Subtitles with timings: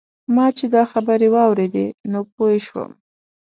[0.35, 2.91] ما چې دا خبرې واورېدې نو پوی شوم.